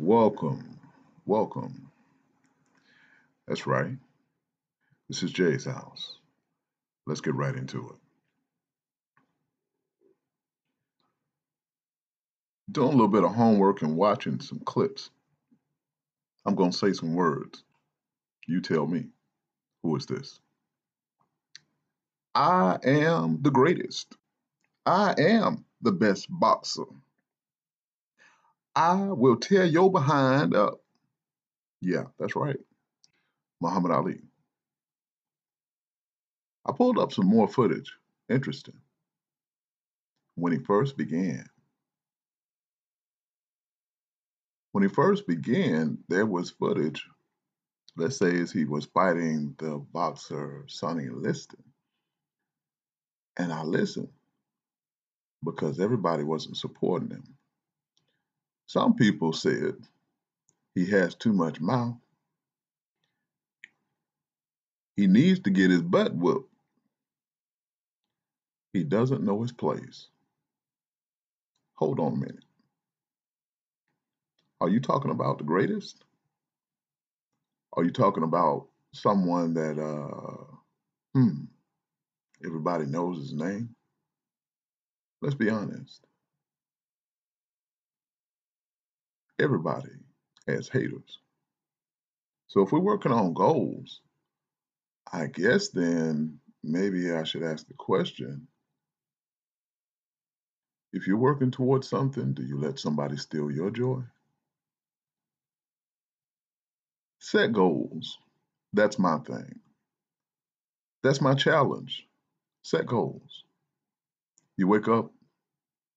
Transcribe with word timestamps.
Welcome, 0.00 0.78
welcome. 1.26 1.90
That's 3.48 3.66
right. 3.66 3.96
This 5.08 5.24
is 5.24 5.32
Jay's 5.32 5.64
house. 5.64 6.18
Let's 7.04 7.20
get 7.20 7.34
right 7.34 7.56
into 7.56 7.90
it. 7.90 7.96
Doing 12.72 12.90
a 12.90 12.92
little 12.92 13.08
bit 13.08 13.24
of 13.24 13.34
homework 13.34 13.82
and 13.82 13.96
watching 13.96 14.38
some 14.40 14.60
clips. 14.60 15.10
I'm 16.46 16.54
going 16.54 16.70
to 16.70 16.78
say 16.78 16.92
some 16.92 17.16
words. 17.16 17.64
You 18.46 18.60
tell 18.60 18.86
me, 18.86 19.06
who 19.82 19.96
is 19.96 20.06
this? 20.06 20.38
I 22.36 22.78
am 22.84 23.42
the 23.42 23.50
greatest. 23.50 24.14
I 24.86 25.16
am 25.18 25.64
the 25.82 25.92
best 25.92 26.28
boxer. 26.30 26.84
I 28.78 28.94
will 29.10 29.36
tear 29.38 29.66
your 29.66 29.92
behind 29.92 30.54
up. 30.56 30.80
Yeah, 31.82 32.04
that's 32.18 32.36
right. 32.36 32.58
Muhammad 33.60 33.92
Ali. 33.92 34.20
I 36.66 36.72
pulled 36.72 36.98
up 36.98 37.12
some 37.12 37.26
more 37.26 37.48
footage. 37.48 37.92
Interesting. 38.30 38.76
When 40.36 40.52
he 40.52 40.58
first 40.60 40.96
began. 40.96 41.46
When 44.72 44.84
he 44.84 44.90
first 44.90 45.26
began, 45.26 45.98
there 46.08 46.26
was 46.26 46.50
footage, 46.50 47.04
let's 47.96 48.18
say 48.18 48.40
as 48.40 48.52
he 48.52 48.64
was 48.66 48.86
fighting 48.86 49.54
the 49.58 49.78
boxer 49.92 50.64
Sonny 50.68 51.08
Liston. 51.10 51.64
And 53.38 53.52
I 53.52 53.62
listened 53.64 54.10
because 55.44 55.80
everybody 55.80 56.24
wasn't 56.24 56.58
supporting 56.58 57.10
him. 57.10 57.37
Some 58.68 58.96
people 58.96 59.34
said 59.34 59.76
he 60.74 60.86
has 60.86 61.14
too 61.16 61.34
much 61.34 61.60
mouth. 61.60 61.96
He 64.96 65.06
needs 65.06 65.40
to 65.40 65.50
get 65.50 65.70
his 65.70 65.82
butt 65.82 66.14
whooped. 66.14 66.52
He 68.72 68.84
doesn't 68.84 69.24
know 69.24 69.42
his 69.42 69.52
place. 69.52 70.08
Hold 71.76 72.00
on 72.00 72.14
a 72.14 72.16
minute. 72.16 72.44
Are 74.60 74.68
you 74.70 74.80
talking 74.80 75.10
about 75.12 75.38
the 75.38 75.44
greatest? 75.44 76.04
Are 77.74 77.84
you 77.84 77.92
talking 77.92 78.24
about 78.24 78.68
someone 78.92 79.54
that 79.54 79.78
uh 79.78 80.56
hmm 81.14 81.44
everybody 82.44 82.86
knows 82.86 83.18
his 83.18 83.34
name? 83.34 83.76
Let's 85.22 85.36
be 85.36 85.50
honest. 85.50 86.07
Everybody 89.40 89.90
has 90.46 90.68
haters. 90.68 91.18
So 92.48 92.62
if 92.62 92.72
we're 92.72 92.80
working 92.80 93.12
on 93.12 93.34
goals, 93.34 94.00
I 95.12 95.26
guess 95.26 95.68
then 95.68 96.38
maybe 96.62 97.12
I 97.12 97.24
should 97.24 97.42
ask 97.42 97.66
the 97.66 97.74
question 97.74 98.48
if 100.92 101.06
you're 101.06 101.18
working 101.18 101.50
towards 101.50 101.88
something, 101.88 102.32
do 102.32 102.42
you 102.42 102.58
let 102.58 102.78
somebody 102.78 103.16
steal 103.16 103.50
your 103.50 103.70
joy? 103.70 104.00
Set 107.18 107.52
goals. 107.52 108.18
That's 108.72 108.98
my 108.98 109.18
thing. 109.18 109.60
That's 111.02 111.20
my 111.20 111.34
challenge. 111.34 112.06
Set 112.62 112.86
goals. 112.86 113.44
You 114.56 114.66
wake 114.66 114.88
up, 114.88 115.12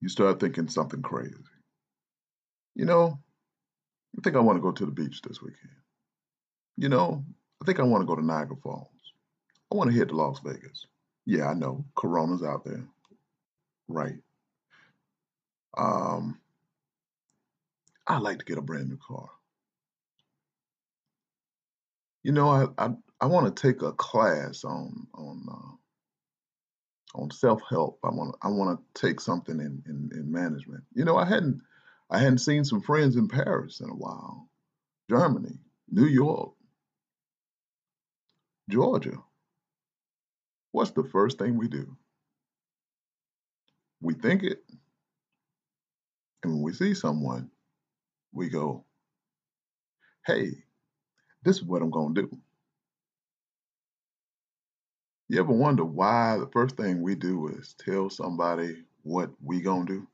you 0.00 0.08
start 0.08 0.40
thinking 0.40 0.68
something 0.68 1.02
crazy. 1.02 1.36
You 2.74 2.86
know, 2.86 3.18
I 4.16 4.20
think 4.22 4.36
I 4.36 4.40
want 4.40 4.56
to 4.56 4.62
go 4.62 4.72
to 4.72 4.86
the 4.86 4.92
beach 4.92 5.22
this 5.22 5.42
weekend. 5.42 5.70
You 6.76 6.88
know, 6.88 7.24
I 7.60 7.64
think 7.64 7.80
I 7.80 7.84
want 7.84 8.02
to 8.02 8.06
go 8.06 8.16
to 8.16 8.24
Niagara 8.24 8.56
Falls. 8.56 8.88
I 9.70 9.76
want 9.76 9.90
to 9.90 9.96
head 9.96 10.08
to 10.08 10.16
Las 10.16 10.40
Vegas. 10.44 10.86
Yeah, 11.26 11.48
I 11.48 11.54
know. 11.54 11.84
Corona's 11.94 12.42
out 12.42 12.64
there. 12.64 12.86
Right. 13.88 14.16
Um, 15.76 16.40
I 18.06 18.18
like 18.18 18.38
to 18.38 18.44
get 18.44 18.58
a 18.58 18.62
brand 18.62 18.88
new 18.88 18.98
car. 19.06 19.28
You 22.22 22.32
know, 22.32 22.48
I 22.48 22.66
I, 22.78 22.90
I 23.20 23.26
want 23.26 23.54
to 23.54 23.62
take 23.62 23.82
a 23.82 23.92
class 23.92 24.64
on 24.64 25.06
on 25.14 25.46
uh, 25.50 27.20
on 27.20 27.30
self 27.30 27.60
help. 27.68 27.98
I 28.02 28.08
want 28.08 28.34
I 28.42 28.48
want 28.48 28.78
to 28.78 29.00
take 29.00 29.20
something 29.20 29.60
in, 29.60 29.82
in 29.86 30.10
in 30.18 30.32
management. 30.32 30.84
You 30.94 31.04
know, 31.04 31.16
I 31.16 31.24
hadn't 31.24 31.60
I 32.10 32.18
hadn't 32.18 32.38
seen 32.38 32.64
some 32.64 32.80
friends 32.82 33.16
in 33.16 33.28
Paris 33.28 33.80
in 33.80 33.90
a 33.90 33.94
while, 33.94 34.48
Germany, 35.10 35.58
New 35.90 36.06
York, 36.06 36.54
Georgia. 38.70 39.22
What's 40.72 40.92
the 40.92 41.04
first 41.04 41.38
thing 41.38 41.56
we 41.58 41.68
do? 41.68 41.96
We 44.00 44.14
think 44.14 44.42
it, 44.42 44.64
and 46.42 46.54
when 46.54 46.62
we 46.62 46.72
see 46.72 46.94
someone, 46.94 47.50
we 48.32 48.48
go, 48.48 48.84
"Hey, 50.26 50.64
this 51.42 51.56
is 51.56 51.64
what 51.64 51.82
I'm 51.82 51.90
gonna 51.90 52.14
do." 52.14 52.40
You 55.28 55.40
ever 55.40 55.52
wonder 55.52 55.84
why 55.84 56.38
the 56.38 56.48
first 56.48 56.76
thing 56.76 57.02
we 57.02 57.14
do 57.14 57.48
is 57.48 57.74
tell 57.74 58.10
somebody 58.10 58.84
what 59.02 59.30
we 59.42 59.60
gonna 59.62 59.86
do? 59.86 60.08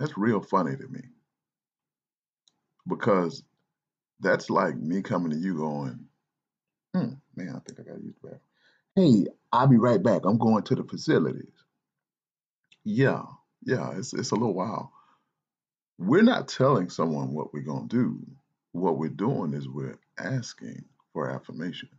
That's 0.00 0.18
real 0.18 0.42
funny 0.42 0.76
to 0.76 0.88
me 0.88 1.02
because 2.88 3.44
that's 4.20 4.50
like 4.50 4.76
me 4.76 5.02
coming 5.02 5.30
to 5.32 5.38
you 5.38 5.56
going, 5.56 6.06
hmm, 6.94 7.14
man, 7.36 7.56
I 7.56 7.60
think 7.60 7.80
I 7.80 7.84
gotta 7.84 8.02
use 8.02 8.14
the 8.22 8.28
bathroom. 8.30 8.42
Hey, 8.96 9.26
I'll 9.52 9.68
be 9.68 9.78
right 9.78 10.02
back. 10.02 10.22
I'm 10.24 10.38
going 10.38 10.64
to 10.64 10.76
the 10.76 10.84
facilities. 10.84 11.52
Yeah, 12.84 13.24
yeah, 13.64 13.92
it's 13.98 14.14
it's 14.14 14.32
a 14.32 14.36
little 14.36 14.54
while. 14.54 14.92
We're 15.98 16.22
not 16.22 16.48
telling 16.48 16.90
someone 16.90 17.34
what 17.34 17.54
we're 17.54 17.62
gonna 17.62 17.88
do. 17.88 18.20
What 18.72 18.98
we're 18.98 19.10
doing 19.10 19.54
is 19.54 19.68
we're 19.68 19.98
asking 20.18 20.84
for 21.12 21.30
affirmation. 21.30 21.90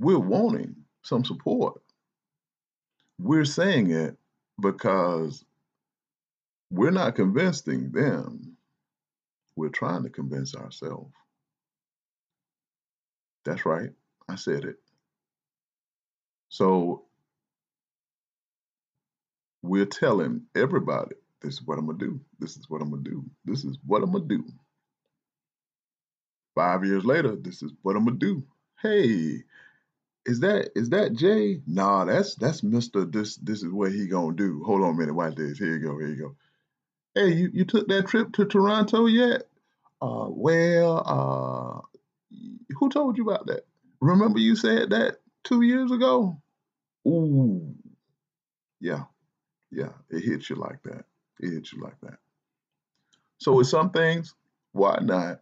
We're 0.00 0.20
wanting 0.20 0.76
some 1.04 1.24
support. 1.24 1.82
We're 3.20 3.46
saying 3.46 3.92
it 3.92 4.18
because 4.60 5.45
we're 6.70 6.90
not 6.90 7.16
convincing 7.16 7.92
them. 7.92 8.56
We're 9.56 9.70
trying 9.70 10.04
to 10.04 10.10
convince 10.10 10.54
ourselves. 10.54 11.12
That's 13.44 13.66
right. 13.66 13.90
I 14.28 14.36
said 14.36 14.64
it. 14.64 14.76
So 16.48 17.04
we're 19.62 19.86
telling 19.86 20.42
everybody, 20.56 21.16
this 21.42 21.54
is 21.54 21.62
what 21.66 21.78
I'm 21.78 21.86
to 21.88 21.94
do. 21.94 22.20
This 22.38 22.56
is 22.56 22.68
what 22.68 22.82
I'm 22.82 22.90
to 22.92 23.10
do. 23.10 23.24
This 23.44 23.64
is 23.64 23.78
what 23.86 24.02
I'm 24.02 24.12
to 24.12 24.20
do. 24.20 24.44
Five 26.54 26.84
years 26.84 27.04
later, 27.04 27.36
this 27.36 27.62
is 27.62 27.72
what 27.82 27.96
I'm 27.96 28.06
to 28.06 28.12
do. 28.12 28.44
Hey, 28.82 29.42
is 30.26 30.40
that 30.40 30.70
is 30.76 30.90
that 30.90 31.14
Jay? 31.14 31.60
Nah, 31.66 32.04
that's 32.04 32.34
that's 32.36 32.62
Mr. 32.62 33.10
This 33.10 33.36
this 33.36 33.62
is 33.62 33.72
what 33.72 33.92
he 33.92 34.06
gonna 34.06 34.36
do. 34.36 34.62
Hold 34.64 34.82
on 34.82 34.94
a 34.94 34.98
minute, 34.98 35.14
watch 35.14 35.34
this. 35.36 35.58
Here 35.58 35.76
you 35.76 35.80
go, 35.80 35.98
here 35.98 36.08
you 36.08 36.16
go. 36.16 36.36
Hey, 37.16 37.32
you, 37.32 37.50
you 37.54 37.64
took 37.64 37.88
that 37.88 38.08
trip 38.08 38.34
to 38.34 38.46
Toronto 38.46 39.06
yet? 39.06 39.44
Uh 40.02 40.26
well, 40.28 41.02
uh 41.06 41.98
who 42.78 42.90
told 42.90 43.18
you 43.18 43.28
about 43.30 43.46
that? 43.46 43.66
Remember 44.02 44.38
you 44.38 44.56
said 44.56 44.90
that 44.90 45.18
two 45.44 45.62
years 45.62 45.90
ago? 45.92 46.42
Ooh, 47.08 47.74
yeah, 48.80 49.04
yeah, 49.70 49.92
it 50.10 50.24
hits 50.24 50.50
you 50.50 50.56
like 50.56 50.82
that. 50.84 51.06
It 51.40 51.52
hits 51.52 51.72
you 51.72 51.82
like 51.82 52.00
that. 52.02 52.18
So 53.38 53.52
with 53.54 53.68
some 53.68 53.90
things, 53.90 54.34
why 54.72 54.98
not? 55.02 55.40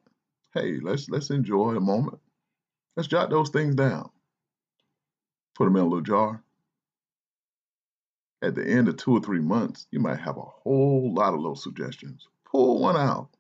Hey, 0.55 0.79
let's 0.81 1.09
let's 1.11 1.31
enjoy 1.31 1.76
a 1.76 1.81
moment. 1.81 2.21
Let's 2.97 3.09
jot 3.09 3.31
those 3.31 3.50
things 3.50 3.75
down. 3.75 4.11
Put 5.56 5.65
them 5.67 5.76
in 5.76 5.82
a 5.82 5.87
little 5.87 6.03
jar. 6.03 6.43
At 8.43 8.55
the 8.55 8.67
end 8.67 8.89
of 8.89 8.97
two 8.97 9.13
or 9.17 9.21
three 9.21 9.41
months, 9.41 9.87
you 9.91 10.01
might 10.01 10.21
have 10.21 10.37
a 10.37 10.43
whole 10.43 11.13
lot 11.15 11.35
of 11.35 11.41
little 11.41 11.57
suggestions. 11.57 12.29
Pull 12.51 12.81
one 12.81 12.97
out. 12.97 13.31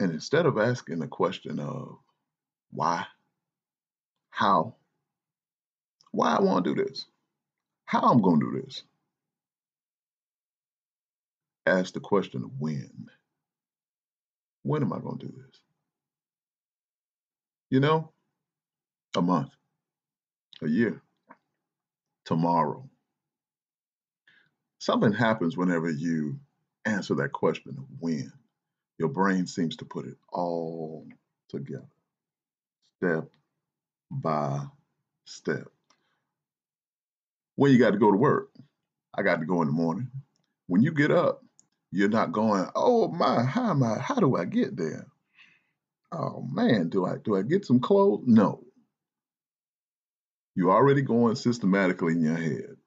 And 0.00 0.12
instead 0.12 0.46
of 0.46 0.58
asking 0.58 1.00
the 1.00 1.08
question 1.08 1.60
of 1.60 1.98
why, 2.70 3.04
how, 4.30 4.76
why 6.12 6.36
I 6.36 6.40
want 6.40 6.64
to 6.64 6.74
do 6.74 6.84
this, 6.84 7.06
how 7.84 8.00
I'm 8.00 8.22
going 8.22 8.40
to 8.40 8.52
do 8.52 8.62
this, 8.62 8.82
ask 11.66 11.94
the 11.94 12.00
question 12.00 12.44
of 12.44 12.50
when. 12.58 13.08
When 14.62 14.82
am 14.82 14.92
I 14.92 14.98
going 14.98 15.18
to 15.18 15.26
do 15.26 15.32
this? 15.32 15.60
You 17.70 17.80
know, 17.80 18.12
a 19.16 19.22
month, 19.22 19.50
a 20.62 20.68
year, 20.68 21.02
tomorrow. 22.24 22.88
Something 24.78 25.12
happens 25.12 25.56
whenever 25.56 25.90
you 25.90 26.40
answer 26.86 27.14
that 27.16 27.32
question 27.32 27.76
of 27.78 27.86
when. 28.00 28.32
Your 28.98 29.08
brain 29.08 29.46
seems 29.46 29.76
to 29.76 29.84
put 29.84 30.06
it 30.06 30.16
all 30.32 31.06
together, 31.48 31.88
step 32.98 33.28
by 34.10 34.60
step. 35.26 35.68
When 37.56 37.72
you 37.72 37.78
got 37.78 37.92
to 37.92 37.98
go 37.98 38.10
to 38.10 38.16
work, 38.16 38.50
I 39.16 39.22
got 39.22 39.40
to 39.40 39.46
go 39.46 39.62
in 39.62 39.68
the 39.68 39.74
morning. 39.74 40.10
When 40.66 40.82
you 40.82 40.92
get 40.92 41.12
up, 41.12 41.44
you're 41.92 42.08
not 42.08 42.32
going, 42.32 42.66
oh 42.76 43.08
my, 43.08 43.44
how 43.44 43.70
am 43.70 43.82
I, 43.82 43.98
how 44.00 44.16
do 44.16 44.36
I 44.36 44.46
get 44.46 44.76
there? 44.76 45.06
Oh 46.12 46.42
man, 46.50 46.88
do 46.88 47.06
I 47.06 47.16
do 47.24 47.36
I 47.36 47.42
get 47.42 47.66
some 47.66 47.80
clothes? 47.80 48.24
No. 48.26 48.64
You're 50.56 50.72
already 50.72 51.02
going 51.02 51.36
systematically 51.36 52.14
in 52.14 52.22
your 52.22 52.36
head. 52.36 52.77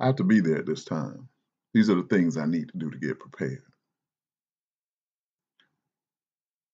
I 0.00 0.06
have 0.06 0.16
to 0.16 0.24
be 0.24 0.40
there 0.40 0.58
at 0.58 0.66
this 0.66 0.84
time. 0.84 1.28
These 1.74 1.90
are 1.90 1.94
the 1.94 2.04
things 2.04 2.36
I 2.38 2.46
need 2.46 2.70
to 2.70 2.78
do 2.78 2.90
to 2.90 2.98
get 2.98 3.20
prepared. 3.20 3.62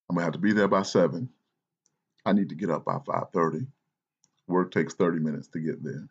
I'm 0.08 0.16
gonna 0.16 0.24
have 0.24 0.34
to 0.34 0.38
be 0.38 0.52
there 0.52 0.68
by 0.68 0.82
seven. 0.82 1.28
I 2.24 2.32
need 2.32 2.50
to 2.50 2.54
get 2.54 2.70
up 2.70 2.84
by 2.84 2.98
5:30. 3.00 3.66
Work 4.46 4.70
takes 4.72 4.94
30 4.94 5.18
minutes 5.20 5.48
to 5.48 5.60
get 5.60 5.82
there. 5.82 6.08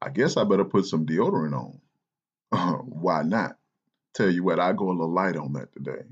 I 0.00 0.10
guess 0.10 0.36
I 0.36 0.44
better 0.44 0.64
put 0.64 0.86
some 0.86 1.06
deodorant 1.06 1.54
on. 1.54 1.80
Why 2.88 3.22
not? 3.22 3.58
Tell 4.14 4.30
you 4.30 4.42
what, 4.44 4.60
I 4.60 4.72
go 4.72 4.88
a 4.88 4.92
little 4.92 5.12
light 5.12 5.36
on 5.36 5.52
that 5.54 5.72
today. 5.72 6.04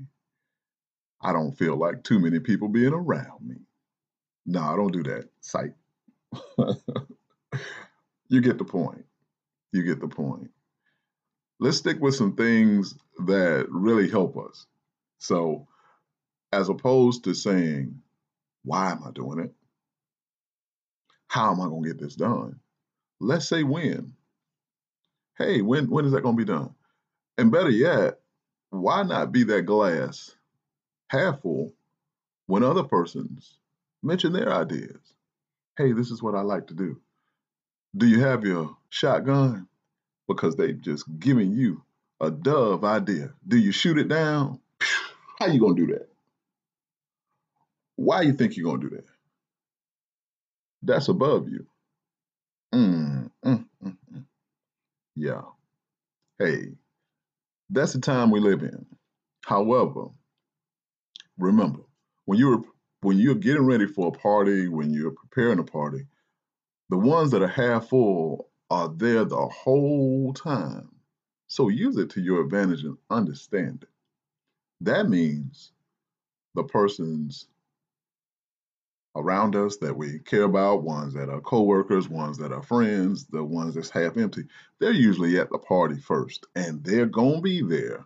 I 1.21 1.33
don't 1.33 1.57
feel 1.57 1.75
like 1.75 2.03
too 2.03 2.19
many 2.19 2.39
people 2.39 2.67
being 2.67 2.93
around 2.93 3.41
me. 3.47 3.55
No, 4.45 4.61
I 4.61 4.75
don't 4.75 4.93
do 4.93 5.03
that. 5.03 5.29
Psych. 5.41 5.73
you 8.29 8.41
get 8.41 8.57
the 8.57 8.65
point. 8.65 9.05
You 9.71 9.83
get 9.83 9.99
the 9.99 10.07
point. 10.07 10.51
Let's 11.59 11.77
stick 11.77 11.99
with 11.99 12.15
some 12.15 12.35
things 12.35 12.95
that 13.25 13.67
really 13.69 14.09
help 14.09 14.37
us. 14.37 14.65
So, 15.17 15.67
as 16.51 16.69
opposed 16.69 17.23
to 17.25 17.33
saying, 17.33 18.01
why 18.63 18.91
am 18.91 19.03
I 19.05 19.11
doing 19.11 19.39
it? 19.39 19.53
How 21.27 21.51
am 21.51 21.61
I 21.61 21.65
going 21.65 21.83
to 21.83 21.89
get 21.89 21.99
this 21.99 22.15
done? 22.15 22.59
Let's 23.19 23.47
say 23.47 23.63
when. 23.63 24.13
Hey, 25.37 25.61
when 25.61 25.89
when 25.89 26.05
is 26.05 26.11
that 26.13 26.21
going 26.21 26.35
to 26.37 26.45
be 26.45 26.51
done? 26.51 26.73
And 27.37 27.51
better 27.51 27.69
yet, 27.69 28.19
why 28.69 29.03
not 29.03 29.31
be 29.31 29.43
that 29.45 29.63
glass 29.63 30.35
half 31.09 31.41
full 31.41 31.73
when 32.47 32.63
other 32.63 32.83
persons 32.83 33.57
mention 34.03 34.33
their 34.33 34.51
ideas? 34.53 35.13
Hey, 35.77 35.91
this 35.93 36.11
is 36.11 36.23
what 36.23 36.35
I 36.35 36.41
like 36.41 36.67
to 36.67 36.73
do. 36.73 36.99
Do 37.97 38.07
you 38.07 38.21
have 38.21 38.45
your 38.45 38.77
shotgun? 38.89 39.67
Because 40.27 40.55
they've 40.55 40.81
just 40.81 41.05
given 41.19 41.53
you 41.57 41.83
a 42.21 42.31
dove 42.31 42.85
idea. 42.85 43.33
Do 43.47 43.57
you 43.57 43.71
shoot 43.71 43.97
it 43.99 44.09
down? 44.09 44.59
How 45.39 45.47
you 45.47 45.59
gonna 45.59 45.75
do 45.75 45.87
that? 45.87 46.09
Why 47.97 48.21
you 48.23 48.33
think 48.33 48.57
you're 48.57 48.71
gonna 48.71 48.89
do 48.89 48.95
that? 48.97 49.05
That's 50.83 51.09
above 51.09 51.49
you. 51.49 51.67
Mm, 52.73 53.31
mm, 53.45 53.65
mm, 53.83 53.97
mm. 54.13 54.25
Yeah. 55.15 55.41
Hey, 56.39 56.73
that's 57.69 57.93
the 57.93 58.01
time 58.01 58.31
we 58.31 58.39
live 58.39 58.63
in. 58.63 58.85
However, 59.45 60.07
remember 61.37 61.81
when 62.25 62.39
you're 62.39 62.63
when 63.01 63.17
you're 63.17 63.35
getting 63.35 63.65
ready 63.65 63.87
for 63.87 64.09
a 64.09 64.11
party, 64.11 64.67
when 64.67 64.91
you're 64.91 65.11
preparing 65.11 65.59
a 65.59 65.63
party, 65.63 66.05
the 66.89 66.97
ones 66.97 67.31
that 67.31 67.41
are 67.41 67.47
half 67.47 67.89
full 67.89 68.49
are 68.69 68.89
there 68.89 69.25
the 69.25 69.47
whole 69.47 70.33
time. 70.33 70.89
So 71.47 71.69
use 71.69 71.97
it 71.97 72.09
to 72.11 72.21
your 72.21 72.41
advantage 72.41 72.83
and 72.83 72.97
understand 73.09 73.83
it. 73.83 73.89
That 74.81 75.09
means 75.09 75.71
the 76.55 76.63
persons 76.63 77.47
around 79.15 79.55
us 79.55 79.77
that 79.77 79.95
we 79.95 80.19
care 80.19 80.43
about, 80.43 80.83
ones 80.83 81.13
that 81.15 81.29
are 81.29 81.41
coworkers, 81.41 82.07
ones 82.07 82.37
that 82.37 82.51
are 82.51 82.61
friends, 82.61 83.25
the 83.25 83.43
ones 83.43 83.73
that's 83.75 83.89
half 83.89 84.15
empty, 84.17 84.43
they're 84.79 84.91
usually 84.91 85.39
at 85.39 85.49
the 85.49 85.57
party 85.57 85.99
first 85.99 86.45
and 86.55 86.83
they're 86.83 87.07
going 87.07 87.37
to 87.37 87.41
be 87.41 87.61
there 87.63 88.05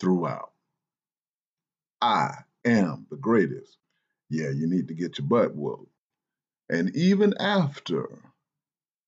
throughout. 0.00 0.52
I 2.00 2.30
am 2.64 3.06
the 3.10 3.16
greatest. 3.16 3.76
Yeah, 4.30 4.50
you 4.50 4.66
need 4.66 4.88
to 4.88 4.94
get 4.94 5.18
your 5.18 5.28
butt 5.28 5.54
whooped. 5.54 5.90
And 6.70 6.94
even 6.94 7.34
after 7.38 8.08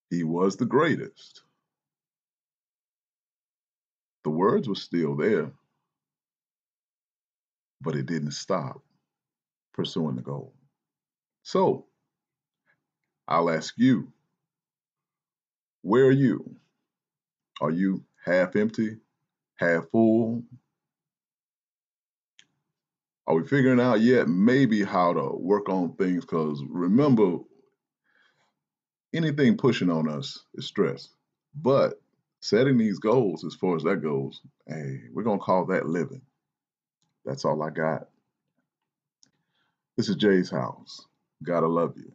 he 0.08 0.24
was 0.24 0.56
the 0.56 0.66
greatest, 0.66 1.42
the 4.24 4.30
words 4.30 4.68
were 4.68 4.74
still 4.74 5.14
there, 5.16 5.52
but 7.80 7.96
it 7.96 8.06
didn't 8.06 8.32
stop 8.32 8.82
pursuing 9.74 10.16
the 10.16 10.22
goal. 10.22 10.54
So 11.42 11.86
I'll 13.28 13.50
ask 13.50 13.74
you, 13.76 14.12
where 15.82 16.06
are 16.06 16.10
you? 16.12 16.56
Are 17.60 17.70
you 17.70 18.04
half 18.24 18.56
empty, 18.56 18.98
half 19.56 19.88
full? 19.90 20.42
Are 23.30 23.34
we 23.34 23.46
figuring 23.46 23.78
out 23.78 24.00
yet 24.00 24.26
maybe 24.26 24.82
how 24.82 25.12
to 25.12 25.30
work 25.36 25.68
on 25.68 25.94
things? 25.94 26.24
Because 26.24 26.60
remember, 26.68 27.38
anything 29.14 29.56
pushing 29.56 29.88
on 29.88 30.08
us 30.08 30.44
is 30.54 30.66
stress. 30.66 31.10
But 31.54 32.02
setting 32.40 32.76
these 32.76 32.98
goals, 32.98 33.44
as 33.44 33.54
far 33.54 33.76
as 33.76 33.84
that 33.84 34.02
goes, 34.02 34.40
hey, 34.66 35.02
we're 35.12 35.22
going 35.22 35.38
to 35.38 35.44
call 35.44 35.66
that 35.66 35.86
living. 35.86 36.22
That's 37.24 37.44
all 37.44 37.62
I 37.62 37.70
got. 37.70 38.08
This 39.96 40.08
is 40.08 40.16
Jay's 40.16 40.50
house. 40.50 41.06
Gotta 41.44 41.68
love 41.68 41.94
you. 41.96 42.12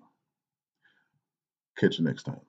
Catch 1.78 2.00
you 2.00 2.04
next 2.04 2.24
time. 2.24 2.42